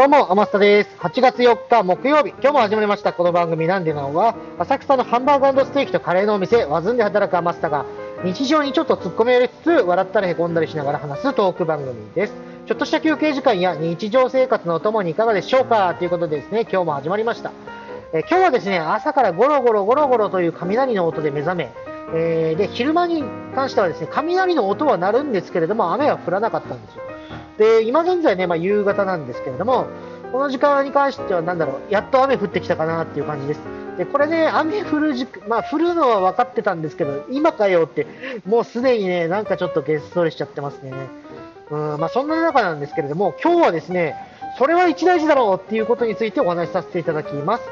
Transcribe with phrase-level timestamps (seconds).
[0.00, 0.96] どうも、天下です。
[1.00, 3.12] 8月4日木曜日、今日も始まりました。
[3.12, 7.84] この番組なんでなのは、浅草のハンバーグステーキとカレーのお店、ワズンで働く天下が、
[8.24, 12.32] 日常にちょっと突っ込みを入れつつ、笑ったり凹んだりしながら話すトーク番組です。
[12.64, 15.94] ちょっとした休憩時間や日常生活のお供にいかがでしょうか？
[15.98, 17.52] ということでですね、今日も始まりました。
[18.14, 21.72] え今日はですね、朝からゴロゴロゴロゴロという雷の音で目覚め、
[22.14, 23.22] えー、で、昼間に
[23.54, 27.02] 関してはですね、雷の音は鳴るんですけれども、雨は降らなかったんですよ。
[27.60, 29.86] で、今現在ね、まあ、夕方なんですけれども、
[30.32, 33.60] この時間に関しては、なんだろう、やっと雨降ってきたかなっていう感じです。
[33.98, 38.06] で、これね、雨降る時まあ、降るのは分かってたんですけど、今かよって、
[38.46, 40.90] もうすでにね、なんかちょっとゲストレしちゃってますね。
[41.70, 44.16] うん、まあ、そんな中なんですけれども、今日はですね、
[44.56, 47.64] それは一大事だろうっていうことについてお話しさせていただきます。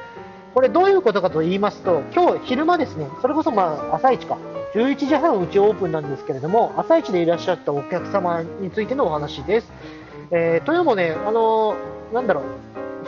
[0.52, 4.36] これどういうことかと言いますと、今日昼間ですね、それこそまあ朝一か、
[4.74, 9.72] 11時半うちオープンなんですけれども、朝一でいらっしゃったお客様についてのお話です。
[10.30, 12.44] えー、というのもね、あのー、なんだろう、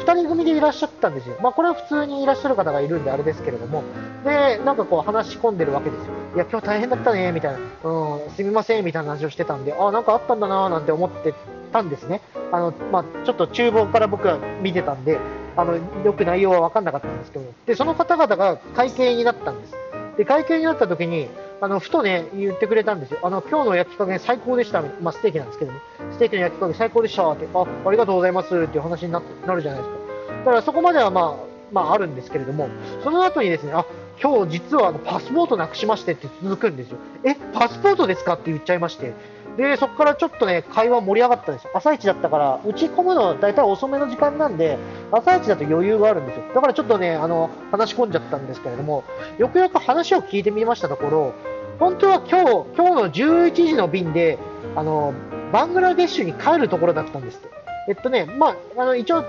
[0.00, 1.36] 2人組でいらっしゃったんですよ。
[1.42, 3.84] まあ、これは普通にいらっしゃる方がいるんであれですけれども、
[4.24, 6.12] で、なんかこう話し込んでるわけですよ。
[6.34, 7.58] いや、今日大変だったね、みたいな、
[7.90, 11.34] うん、すみません、みたいな話をしてたんで、あ、なんかあったんだな、なんて思って
[11.72, 12.22] たんですね。
[12.52, 15.18] あの、まあ、ちょっと厨房から僕は見てたんで、
[15.56, 19.74] あの、よく内容は分かんなかったんですけど、で、その方々が会計になったんです。
[20.16, 21.28] で、会計になった時に、
[21.62, 23.20] あの、ふとね、言ってくれたんですよ。
[23.22, 24.82] あの、今日の焼き加減最高でした。
[25.02, 25.78] まあ、ステーキなんですけどね。
[26.12, 30.00] ステーキの焼き加減最高でしたって、あ、ありがとうございますっていう話にななるじゃないですか。
[30.38, 32.68] だからそこまではまあ、まああるんですけれども、
[33.04, 33.84] その後にですね、あ、
[34.22, 36.98] 今日実はあのパスポートなくしましてって続くんですよ。
[37.24, 39.12] え、パスポートですかって言っちゃいまして。
[39.56, 41.70] で、そこからちょっとね、会話盛り上がったんですよ。
[41.74, 44.78] 朝一だったから、打ち込むのは大体遅めの時間なんで、
[45.10, 46.44] 朝一だと余裕があるんですよ。
[46.54, 49.04] だからちょっとね、あの、話し込んじゃったんですけれども、
[49.38, 51.34] よくよく話を聞いてみましたところ、
[51.80, 54.38] 本当は今日、今日の11時の便で、
[54.76, 55.14] あの、
[55.50, 57.48] バングラデシュに帰るところだったんですって。
[57.88, 59.24] えっとね、まあ、あの、一応、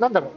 [0.00, 0.30] なんだろう。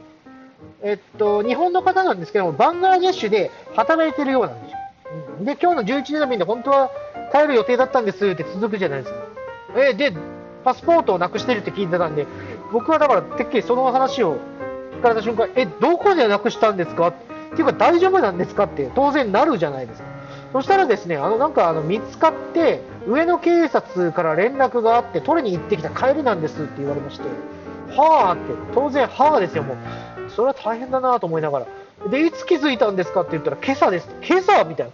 [0.82, 4.78] えっと、日本の方なんですけども、バングラデシュで働いてるようなんですよ。
[5.44, 6.90] で、今日の11時の便で本当は
[7.32, 9.18] 帰る予定だったんですって続くじゃないですか。
[9.76, 10.12] え、で、
[10.64, 12.26] パスポートをなくしてるって聞いてたんで、
[12.72, 14.36] 僕はだから、てっきりその話を
[14.92, 17.08] 聞かれた瞬間、え、どこでなくしたんですか？
[17.08, 17.14] っ
[17.56, 18.64] ていうか大丈夫なんですか？
[18.64, 20.08] って当然なるじゃないですか。
[20.52, 27.28] そしたらですね、あのなんかあの見つかって、上野警察から連絡があって、取りに行ってきた帰りなんですって言われまして、
[27.96, 28.42] はあって、
[28.74, 29.76] 当然、はあですよ、もう。
[30.30, 31.66] それは大変だなと思いながら。
[32.10, 34.08] で、いつ気づいたんですかって言ったら、今朝です。
[34.22, 34.92] 今朝みたいな。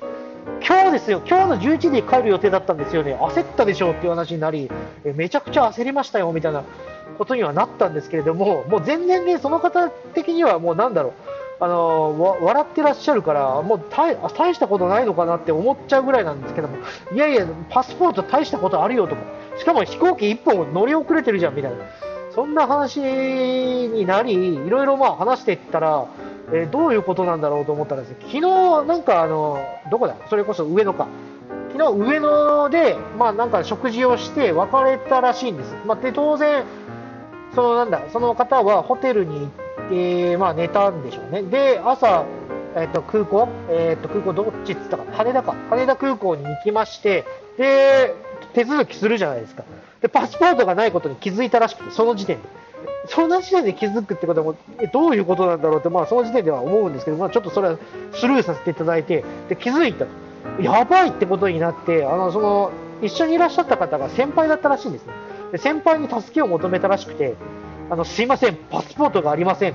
[0.66, 4.70] 今日ですよ、今日の11時に帰る予定だったんですよね、焦ったでしょうっていう話になり、
[5.04, 6.64] えめちゃくちゃ焦りましたよみたいな
[7.18, 11.12] ことにはなったんですけれども、もう全然ね、その方的にはもうなんだろう、
[11.58, 16.76] あの笑ってらっしゃるから、もう大大したことないのかなって思っちゃうぐらいなんですけども、
[17.12, 19.22] いやいや、パスポート大したことあるよとか、
[19.58, 21.78] しかも飛行機1本乗り遅れてるじゃんみたいな、
[22.34, 26.06] そんな話になり、いろいろまあ話していったら、
[26.52, 28.40] えー、どういうことなんだろうと思ったらですね、昨日
[28.86, 29.58] なんかあの、
[29.90, 30.16] どこだ？
[30.28, 31.08] それこそ上野か。
[31.72, 35.74] 昨日上野で、まあなんか食事をして別れたらしいんです。
[35.86, 36.64] まあ、で、当然、
[37.54, 39.46] そのなんだ、その方はホテルに行
[39.86, 41.42] って、まあ寝たんでしょうね。
[41.42, 42.24] で、朝、
[42.76, 45.54] えっ、ー、と、空港、えっ、ー、と、空港どっちっつったか羽田か。
[45.70, 47.24] 羽田空港に行きまして、
[47.56, 48.14] で、
[48.52, 49.64] 手続きするじゃないですか。
[50.00, 52.48] で、パスポートがないことに気づいたらしくて、その時点で。
[53.08, 57.78] その時点で気づくってことはもえどういうことなんだろうって、まあ、その時点では思うんですけど、まあ、ちょっとそれは
[58.12, 60.06] スルーさせていただいて、で気づいた。
[60.60, 62.70] やばいってことになって、あの、その、
[63.03, 65.12] 一緒にいらっしゃった方が先輩だったらしいんですね。
[65.53, 67.34] で先輩に助けを求めたらしくて、
[67.88, 69.74] あの、すいません、パスポートがありません。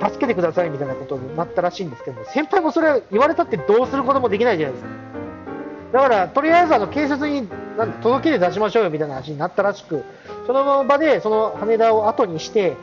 [0.00, 4.90] 助けてくださいみたいなことになったらしいんですけど、先輩もそれ言われたってどうすることもできないじゃないですか。
[5.92, 7.48] だから、とりあえずあの警察に
[8.02, 10.04] 届け出出しましょうよみたいな話になったらしく、
[10.46, 12.76] その場でその羽田を後にして、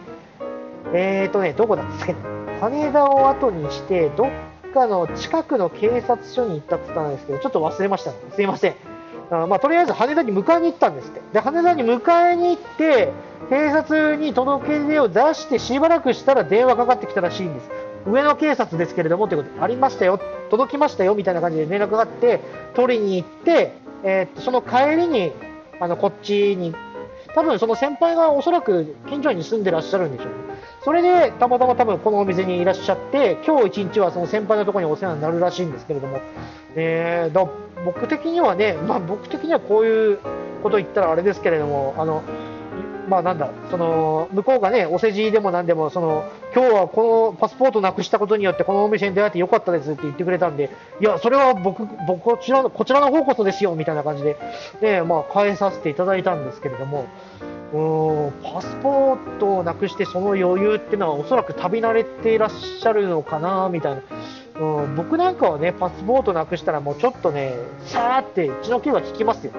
[0.94, 2.16] えーとね、どこだっけ
[2.62, 4.30] 羽田を後にして、どっ
[4.74, 8.76] かの近くの警察署に行ったって言ったんですけど、ちょっと忘れました、ね、すいません。
[9.30, 11.22] あまあ、とりあえず羽田に迎えに行ったんですって。
[11.34, 13.12] で、羽田に迎えに行って、
[13.50, 17.70] 警察に届け出を出してしばらくしたら電話かかってきたらしいんです。
[18.06, 20.20] 上野警察ですけれどもということありましたよ、
[20.50, 22.42] 届きましたよみたいな感じで連絡があって、
[22.74, 23.74] 取りに行って、
[24.04, 25.32] えー、その帰りに
[25.80, 26.76] あのこっちに
[27.34, 30.34] 多分その先輩がおそらく近所に住んでらっしゃるんでしょうね。
[30.84, 36.20] それでたまたま多分このお店にいらっしゃって、今日一日はその先輩のところにお世話になるらしいんですけれども、
[36.76, 37.48] えー、だ
[37.86, 40.20] 僕的にはね、まあ、僕的にはこういう
[40.62, 42.22] こと言ったらあれですけれども、あの
[43.08, 50.70] まあなんだ、その向こうがね、お世辞でもなんでも、その今日はこのパスポートなくしたことによって、このお店に出会えてよかったですって言ってくれたんで、
[51.00, 54.38] いや、それは僕、僕こちらのこちらの方こそですよみたいな感じで、
[54.82, 57.06] ね、まあ、返させていただいたんですけれども、
[57.74, 64.02] うんパスポートをなくしてその余裕っていうのはおそらく旅慣れていらっしゃるのかなみたいな、
[64.62, 67.56] うん、僕なんかはねパスポートなくしたらもうちょっとね
[67.88, 69.54] さーって血の気が引きますよ。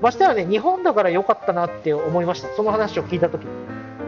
[0.00, 2.48] ましてはね日本だから良かったなって思いました。
[2.54, 3.46] その話を聞いた時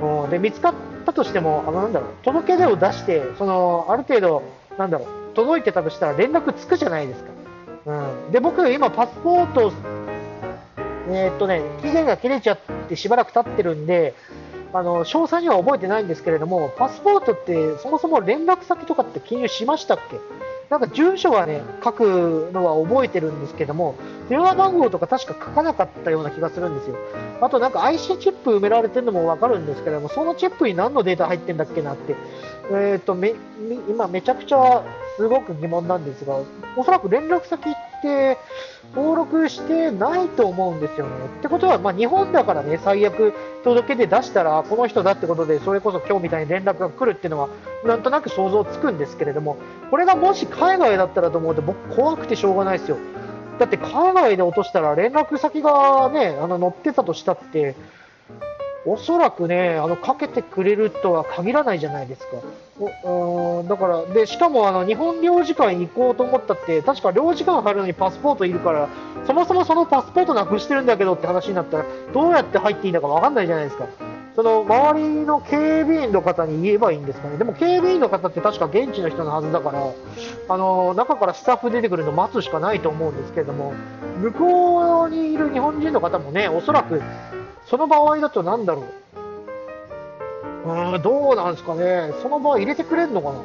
[0.02, 0.74] うん、で見つかっ
[1.06, 4.42] たとしてもあのなんだろう届け出を出してそのある程度
[4.76, 7.30] なんだろう届いてたとしたら連絡つくじゃないですか、
[8.26, 9.72] うん、で僕今パスポート
[11.08, 12.58] えー、っとね、期限が切れちゃっ
[12.88, 14.14] てしばらく経ってるんで、
[14.72, 20.16] あの詳細には覚えてないんですけれども、パスポートってそもそも連絡先とかって記入しましたっけ？
[20.72, 23.94] なんか住所はね、書くのは覚えてるんですけども、
[24.30, 26.96] 電話番号とか確か書かなかったような気がするんですよ。
[27.42, 32.16] あとなんか IC チップ埋められてるのもわかるんですけども、そのチップに何のデータ入ってんだっけなって、
[32.70, 33.34] えーとめ
[33.86, 34.82] 今めちゃくちゃ
[35.18, 36.38] すごく疑問なんですが、
[36.78, 37.64] おそらく連絡先
[38.02, 38.38] って
[38.94, 41.12] 登録してないと思うんですよね。
[41.38, 43.32] ってことは、まあ、日本だからね、最悪
[43.62, 47.48] 届け出出したら、この人だってことで、それこそ今日みたいに連絡が来るっていうのは、
[47.86, 49.56] なんとなく想像つくんですけれども、
[49.90, 52.98] これがもし海外だったらと思うと、僕、怖くてしょうがないですよ。
[53.58, 57.76] だって海外で落としたら連絡先がね、あの載ってたとしたって、
[58.84, 62.36] おそらくね、あのかけてくれるとは限らないじゃないですか。
[63.68, 68.88] だからでしかもあの日本領事館に行こうと思ったって、確か領事館入るのにパスポートいるから、
[69.26, 73.86] そもそもそのパスポートなくしてるんだけどって話になったら、どうやって入っていいんだか分かんないじゃないですか。
[74.34, 79.84] その周りの警備員の方に言えばいいんですかね、でも警備員の方って確か現地の人のはずだから、
[80.48, 83.74] あの中からスタッフ出てくるの待つしかないと思うんですけれども、
[84.22, 87.02] 向こうにいる日本人の方もね、おそらく
[87.72, 88.84] その場合だとなんだろ
[90.66, 90.70] う？
[90.94, 92.12] うん、どうなんですかね。
[92.20, 93.40] その場合入れてくれるのかな？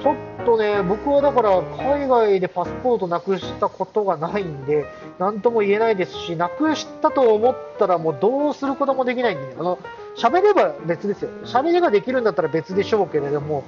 [0.00, 0.16] ちょっ
[0.46, 4.86] とね、僕はだから海外でパスポートなくしたことがないんで、
[5.18, 9.80] なんとも言えないですし、なくしたと思ったらもうどうすることもできないんで、あの、
[10.16, 11.30] 喋れば別ですよ。
[11.44, 13.64] 喋りができるんだったら別でしょうけれども、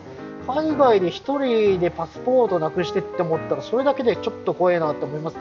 [0.46, 1.10] 海外で1
[1.72, 5.36] 人でパスポートなくしてって思ったら、それだけでちょっと怖いなと思います。
[5.36, 5.40] う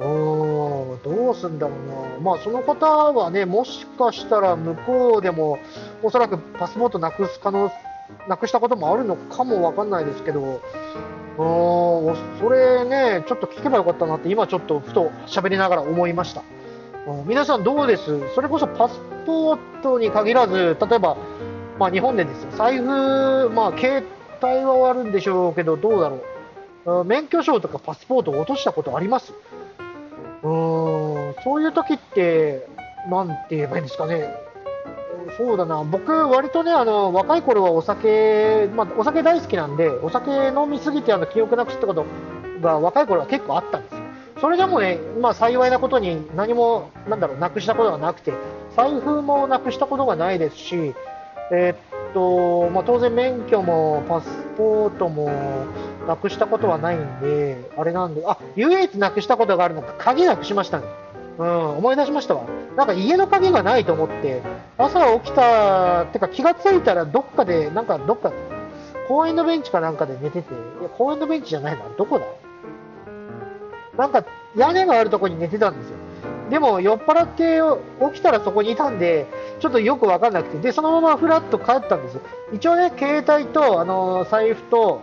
[0.00, 2.18] ーん、どうすんだろうな。
[2.20, 5.58] まあ、その方はね、もしかしたら向こうでも、
[6.02, 7.70] おそらくパスポートなくす可能、
[8.28, 16.42] なくしたこともあるのかもわかんないですけど、うーん、それね、ちょっと聞けばよかったなって、今ちょっとふと喋りながら思いました。
[17.26, 18.32] 皆さんどうです？
[18.34, 21.16] それこそパスポートに限らず、例えば、
[21.78, 24.04] まあ、日本でですよ、財布、まあ、携
[24.40, 27.04] 帯はあるんでしょうけど、どうだろう。
[27.04, 29.32] 免許証とかパスポートを落としたことあります？
[30.42, 32.66] うーん、そういう時って、
[33.08, 34.34] なんて言えばいいんですかね。
[35.36, 42.04] そうだな、僕、割とね、あの若い頃はお酒、まあ、お酒大好きなんで、お酒飲みすぎてあの記憶なくすってこと
[42.60, 43.98] が若い頃は結構あったんですよ。
[44.40, 48.32] それでもね、まあ、幸いなことに何も、なんだろう、なくしたことがなくて、
[48.76, 50.94] 財布もなくしたことがないですし、
[51.52, 55.30] えー、っと、まあ、当然免許もパスポートも、
[56.06, 60.86] なくしたことはないんで、あれなんで、あ、唯一なくしたことがあるのが鍵なくしましたね。
[61.38, 62.44] うん、思い出しましたわ。
[62.76, 64.42] なんか家の鍵がないと思って、
[64.78, 68.32] 朝起きた、てか気がついたらどっかで、なんかどっか、
[69.08, 72.26] 公園のベンチかなんかで寝てて、いや、公園のベンチじゃないな、どこだ？
[73.96, 74.24] なんか
[74.56, 75.96] 屋根があるとこに寝てたんですよ。
[76.50, 77.60] でも酔っ払って
[78.12, 79.26] 起きたらそこにいたんで、
[79.60, 82.20] ちょっとよくわかんなくて、で、そのままふらっと帰ったんですよ。
[82.52, 85.00] 一応ね、携帯と、あの財布と、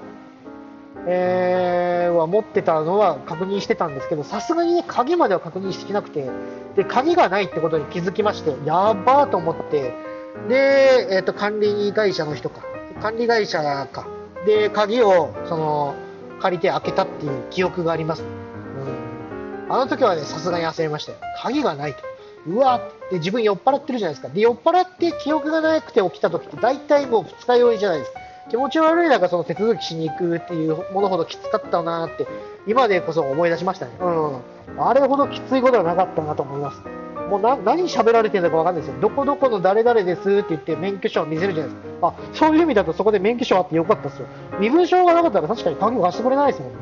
[1.08, 6.30] えー、は持ってたのは確認してたんですけど、さすがにね、鍵までは確認してなくて、
[6.76, 9.94] で、鍵がないってことに気づきまして、やばーと思って、
[10.48, 12.62] で、えっ、ー、と、管理会社の人か、
[13.02, 14.08] 管理会社か、
[14.46, 15.96] で、鍵を、その、
[16.40, 18.24] 借りて開けたっていう記憶があります。
[18.24, 19.74] うん。
[19.74, 21.18] あの時はね、さすがに焦りましたよ。
[21.42, 22.00] 鍵がないと。
[22.48, 24.34] うわって自分酔っ払ってるじゃないですか。
[24.34, 28.20] で、酔っ払って記憶がなくて起きた時って大体もう二日酔いじゃないですか。
[28.50, 32.28] 気持ち悪い中その手続きしに行くっていうものほどきつかったなって
[32.68, 33.92] 今でこそ思い出しましたね。
[34.00, 34.42] うん。
[34.82, 36.82] あれほどきついことはなかったなと思います。
[37.30, 39.00] もうな何喋られてるのか分かんないですよ。
[39.02, 42.08] どこどこの誰々ですって言って免許証を見せるじゃないですか。
[42.08, 44.26] あ、そういう意味だとそこで免許証あってよかったですよ。
[44.60, 46.78] 身分証がなかったら確かに鍵を貸してくれないですもんね。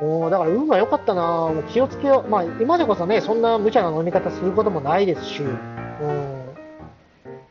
[0.00, 2.30] おだから運が良かったなもう気をつけよう。
[2.30, 6.44] まあ今でこそね、そんな無茶な飲み方することもないですし、うん。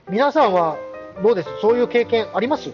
[0.09, 0.77] 皆さんは
[1.21, 1.49] どうです？
[1.61, 2.71] そういう経験あります？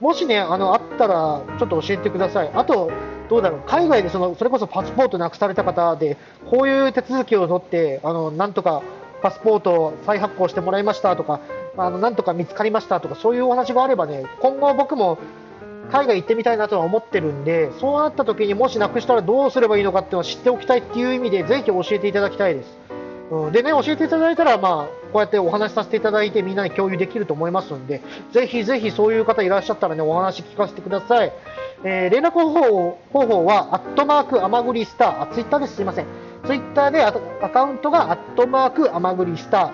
[0.00, 2.50] もしね、あの、あったら、ちょっと教えてください。
[2.54, 2.90] あと、
[3.28, 6.16] どうだろう、海外でその、それこそパスポートなくされた方で、
[6.50, 8.82] こういう手続きを取って、あの、なんとか
[9.22, 11.40] パスポートを再発行してもらいましたとか、
[11.76, 15.18] あの、なんとか見つかりましたとか、そういうお話があればね、今後僕も
[15.92, 22.78] 海外行ってみたいなとは思ってるんで、そうなった時にもしなくしたらどうすればいいのかっていうのを知っておきたいっていう意味で、ぜひ教えていただきたいです。
[23.30, 28.02] うん、でね、教えていただいたら、ま、こうやってお話しさせていただいてみんなに共有できると思いますので、
[28.32, 31.32] ぜひぜひそういう方いらっしゃったらね、お話聞かせてください。
[31.84, 36.06] えー連絡方法方法は、アットマーク、アマグリスター、あ、ツイッターです、すいません。
[36.46, 39.70] ツイッターでアアカウントが、アットマーク、アマグリスター。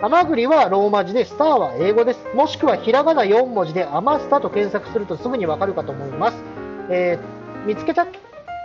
[0.00, 2.20] アマグリはローマ字で、スターは英語です。
[2.34, 6.36] もしくはひらがな4文字で、アマスタと検索するとすぐにわかるかと思います。
[6.90, 8.06] えー見つけた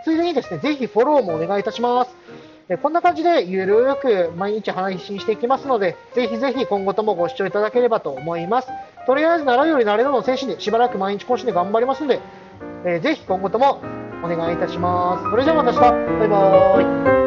[0.05, 2.15] ついでにですね、ぜひフォローもお願いいたします。
[2.73, 8.67] えこんな感じでゆるーく毎日配信していきますので、ぜひぜひ今後ともご視聴いただければと思います。
[9.05, 12.19] とりあえず、習うより慣れろの精神で、しばらく毎日更新で頑張りますので、
[12.85, 13.81] えーぜひ今後とも
[14.23, 15.29] お願いいたします。
[15.29, 15.81] それじゃあまた明日。
[16.19, 17.22] バイバーイ。